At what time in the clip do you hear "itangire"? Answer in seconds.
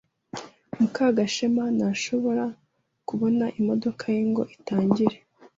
4.55-5.17